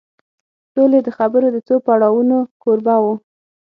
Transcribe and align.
سولې 0.71 0.99
د 1.03 1.09
خبرو 1.17 1.47
د 1.51 1.57
څو 1.67 1.75
پړاوونو 1.85 2.37
کوربه 2.61 2.95
و 3.03 3.05